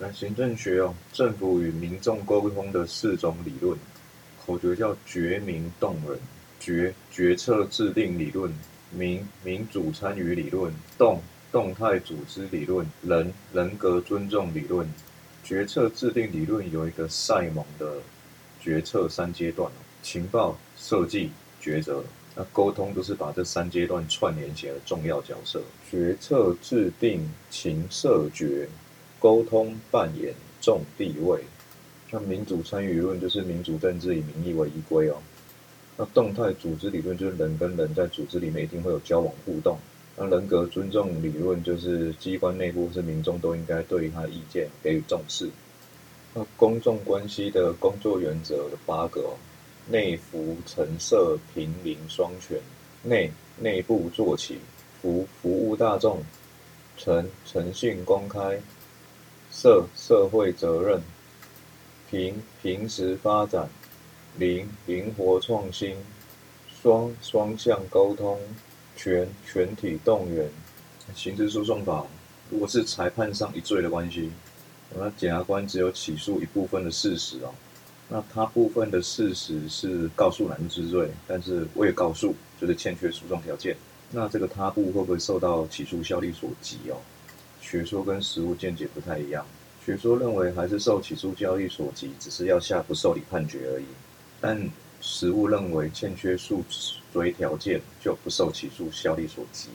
[0.00, 3.76] 那行政学哦，政府与民众沟通的四种理论，
[4.46, 6.18] 口诀叫决民动人，
[6.60, 8.52] 决决策制定理论，
[8.92, 14.88] 民民主参与理论，动动态组织理论，人人格尊重理论。
[15.42, 17.96] 决策制定理论有一个赛蒙的
[18.60, 19.70] 决策三阶段
[20.02, 21.30] 情报设计
[21.60, 22.04] 抉择。
[22.36, 25.60] 那沟通都是把这三阶段串联起来的重要角色。
[25.90, 28.68] 决策制定情设决。
[29.18, 31.40] 沟通扮演重地位，
[32.10, 35.16] 那民主参与论就是民主政治以民意为依归哦。
[35.96, 39.76] 那动态组织理论就是人跟人在组织里面一定会有交往互动。
[40.16, 45.48] 那人格尊重理论就是机关内部是民众都应该对于他的意见给予重视。
[46.34, 49.34] 那公众关系的工作原则的八个哦，
[49.88, 52.58] 内服陈设平民双全，
[53.02, 54.58] 内内部做起，
[55.00, 56.22] 服服务大众，
[56.96, 58.60] 诚诚信公开。
[59.50, 61.02] 社社会责任，
[62.10, 63.68] 平平时发展，
[64.36, 65.96] 灵灵活创新，
[66.82, 68.38] 双双向沟通，
[68.96, 70.48] 全全体动员。
[71.14, 72.06] 刑事诉讼法，
[72.50, 74.30] 如果是裁判上一罪的关系，
[74.94, 77.52] 那检察官只有起诉一部分的事实哦，
[78.08, 83.76] 那他部分的事实是告诉男之罪，但是未告诉，就是欠缺诉讼条件。
[84.10, 86.96] 那这个他部会不会受到起诉效力所及哦？
[87.60, 89.46] 学说跟实务见解不太一样。
[89.84, 93.84] 学说认为还是受起诉交易所及，只是要下不受理判决而已。
[94.40, 94.68] 但
[95.00, 96.62] 实务认为欠缺诉
[97.12, 99.68] 追条件，就不受起诉效力所及。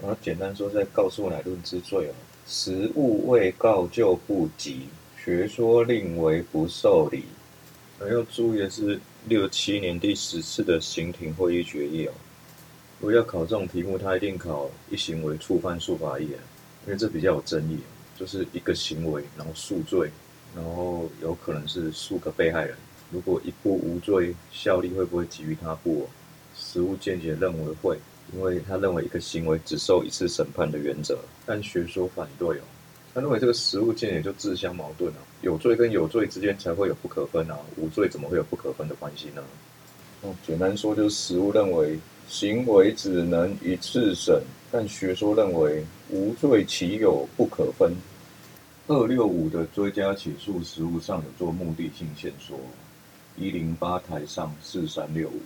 [0.00, 2.14] 然后简单说，在告诉乃论之罪哦，
[2.46, 4.88] 实务未告就不及。
[5.16, 7.24] 学说令为不受理。
[7.98, 12.12] 还要注意的是，六七年第十次的刑庭会议决议哦，
[13.00, 16.28] 如果要考这种题目，他一定考一行为触犯诉法义，
[16.86, 17.78] 因为这比较有争议。
[18.18, 20.10] 就是一个行为，然后诉罪，
[20.54, 22.74] 然后有可能是数个被害人。
[23.12, 26.08] 如果一步无罪，效力会不会给予他部？
[26.56, 27.98] 实务见解认为会，
[28.32, 31.18] 因为他认为一个行为只受一次审判的原则。
[31.44, 32.62] 但学说反对哦，
[33.12, 39.44] 他认为这个实务见解就自相矛盾啊，有罪跟有罪之间才会有不可分啊，无罪怎么会有不可分的关系呢？
[40.22, 44.42] 哦，简单说就是实务认为行为只能一次审。
[44.72, 47.94] 但学说认为无罪其有不可分？
[48.88, 52.58] 二六五的追加起诉实务上有做目的性线索，
[53.36, 55.40] 一零八台上四三六五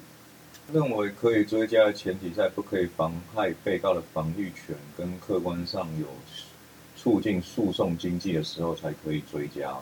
[0.73, 6.07] 认为可以追加的前提在不可以妨害被告的防御权跟客观上有
[6.97, 9.77] 促进诉讼经济的时候才可以追加。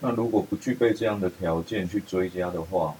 [0.00, 2.94] 那如果不具备这样的条件去追加的话，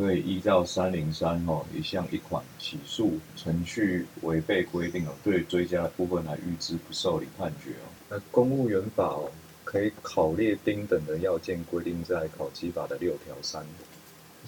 [0.00, 7.86] 可以依照三零三哦一项一款起诉程序违背规定哦，对追加的部分来预支不受理判决哦。
[8.08, 9.30] 那公务员法哦，
[9.62, 13.62] 可以考列丁等的要件规定在考基法的六条三，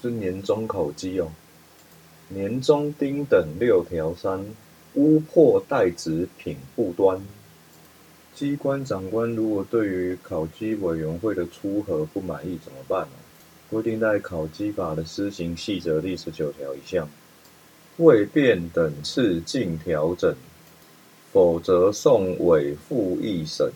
[0.00, 1.30] 是年终考绩哦。
[2.28, 4.42] 年终丁等六条三，
[4.94, 7.20] 污破代职品不端。
[8.34, 13.12] 机关长官如果对于考绩委员会的出核不满意怎么办呢？
[13.72, 17.08] 规定在考基法的施行细则第十九条一项，
[17.96, 20.36] 未变等次进调整，
[21.32, 23.72] 否则送委复议审，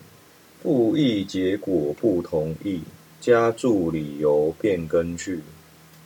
[0.61, 2.79] 复议结果不同意，
[3.19, 5.39] 加注理由变更去。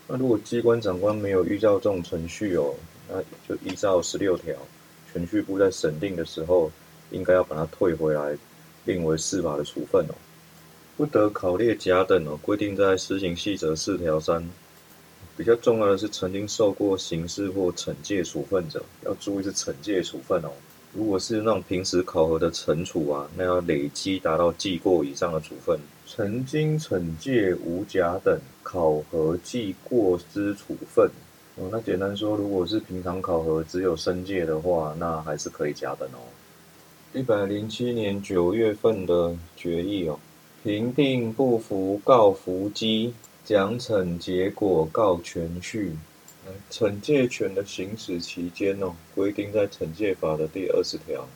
[0.08, 2.74] 那如果机关长官没有依照这种程序哦，
[3.10, 4.56] 那就依照十六条，
[5.12, 6.72] 全序部在审定的时候，
[7.12, 8.38] 应该要把它退回来，
[8.86, 10.16] 并为司法的处分哦。
[11.02, 14.48] 不得考列甲等哦，规定在施行细则四条三。
[15.36, 20.52] 比较重要的是，曾经受过刑事或惩戒处分者，要注意是惩戒处分哦。
[20.94, 25.80] 如果是那种平时考核的惩处啊，那要累积达到记过以上的处分。
[26.06, 31.10] 曾经惩戒无甲等，考核记过之处分
[31.56, 31.68] 哦。
[31.72, 36.22] 那简单说，如果是平常考核只有申诫的话，那还是可以甲等哦。
[37.12, 40.20] 一百零七年九月份的决议哦。
[40.64, 45.94] 评定不服告伏击，奖惩结果告全序。
[46.70, 51.28] 惩戒权的行使期间哦，规定在惩戒法的第二十条，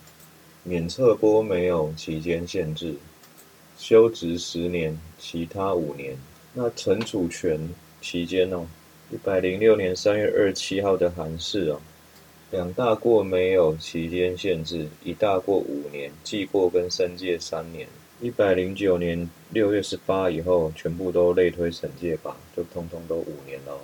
[0.63, 2.93] 免测波没有期间限制，
[3.79, 6.15] 休职十年，其他五年。
[6.53, 7.59] 那惩处权
[8.01, 8.67] 期间哦，
[9.11, 11.81] 一百零六年三月二十七号的函释哦，
[12.51, 17.87] 两大过没有期间限制，一大过五年，记过跟申诫三年。
[18.21, 23.77] 一百零九年六月十八以后，全部都类推惩戒吧，就通通都五年了。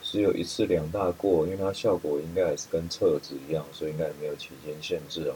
[0.00, 5.34] 只有一次两大过，因为它效果应该也是跟册子一样，所以应该没有期间限制哦。